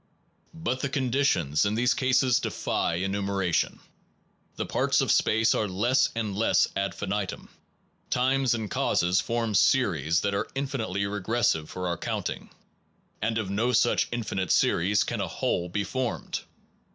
But 0.55 0.79
the 0.79 0.89
conditions 0.89 1.63
in 1.63 1.75
these 1.75 1.93
cases 1.93 2.39
defy 2.39 2.95
enumeration: 2.95 3.79
the 4.55 4.65
parts 4.65 4.99
of 4.99 5.11
space 5.11 5.53
are 5.53 5.67
less 5.67 6.09
and 6.15 6.35
less 6.35 6.67
ad 6.75 6.93
infinitum, 6.95 7.49
times 8.09 8.55
and 8.55 8.67
causes 8.71 9.21
form 9.21 9.53
series 9.53 10.21
that 10.21 10.33
are 10.33 10.47
infinitely 10.55 11.05
regressive 11.05 11.69
for 11.69 11.87
our 11.87 11.99
counting, 11.99 12.49
and 13.21 13.37
of 13.37 13.51
no 13.51 13.73
such 13.73 14.09
infinite 14.11 14.49
series 14.49 15.03
can 15.03 15.21
a 15.21 15.27
whole 15.27 15.69
be 15.69 15.83
formed. 15.83 16.41